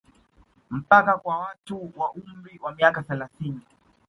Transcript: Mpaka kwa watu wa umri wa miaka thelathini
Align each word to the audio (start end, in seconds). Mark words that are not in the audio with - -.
Mpaka 0.69 1.17
kwa 1.17 1.37
watu 1.37 1.91
wa 1.95 2.11
umri 2.11 2.59
wa 2.63 2.71
miaka 2.75 3.03
thelathini 3.03 3.61